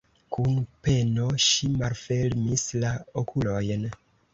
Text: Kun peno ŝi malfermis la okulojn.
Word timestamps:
Kun 0.37 0.55
peno 0.87 1.27
ŝi 1.49 1.71
malfermis 1.75 2.67
la 2.87 2.99
okulojn. 3.25 3.91